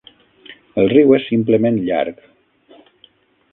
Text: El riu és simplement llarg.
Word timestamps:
El 0.83 0.89
riu 0.93 1.13
és 1.17 1.27
simplement 1.33 1.79
llarg. 1.91 2.25